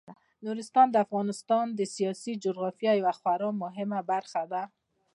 [0.45, 4.63] نورستان د افغانستان د سیاسي جغرافیې یوه خورا مهمه برخه ده.